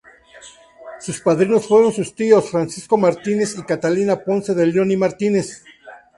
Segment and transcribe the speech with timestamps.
[0.99, 5.63] Sus padrinos fueron sus tíos, Francisco Martínez y Catalina Ponce de León y Martínez.